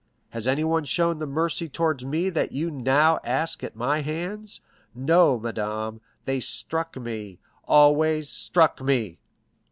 [0.31, 4.59] Has anyone shown the mercy towards me that you now ask at my hands?
[4.95, 9.19] No, madame, they struck me, always struck me!